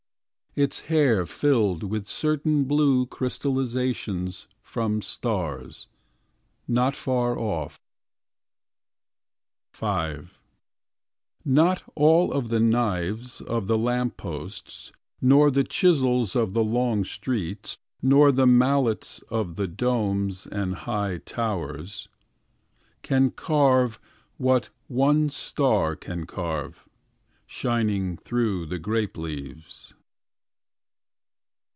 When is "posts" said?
14.17-14.91